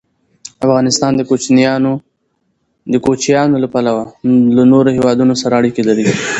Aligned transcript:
افغانستان 0.65 1.11
د 2.93 2.97
کوچیانو 3.05 3.55
له 3.63 3.67
پلوه 3.73 4.03
له 4.55 4.63
نورو 4.71 4.89
هېوادونو 4.97 5.33
سره 5.41 5.53
اړیکې 5.59 5.81
لري. 5.89 6.05